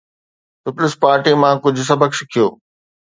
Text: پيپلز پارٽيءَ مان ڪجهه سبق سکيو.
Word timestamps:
پيپلز 0.67 0.93
پارٽيءَ 1.03 1.39
مان 1.43 1.55
ڪجهه 1.67 1.85
سبق 1.91 2.11
سکيو. 2.21 2.47